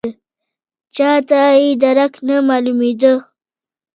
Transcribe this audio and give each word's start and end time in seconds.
چاته 0.95 1.41
یې 1.61 1.69
درک 1.83 2.13
نه 2.27 2.35
معلومېده. 2.47 3.13